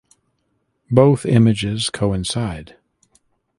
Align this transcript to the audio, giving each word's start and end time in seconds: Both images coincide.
Both 0.89 1.27
images 1.27 1.91
coincide. 1.91 2.75